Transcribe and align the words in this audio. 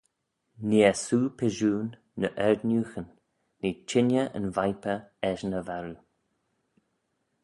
Nee 0.67 0.83
eh 0.91 0.97
soo 1.05 1.25
pyshoon 1.37 1.89
ny 2.19 2.27
ard-nieughyn: 2.45 3.07
nee 3.59 3.79
chengey 3.89 4.27
yn 4.37 4.47
viper 4.57 4.99
eshyn 5.29 5.57
y 5.59 5.61
varroo. 5.67 5.99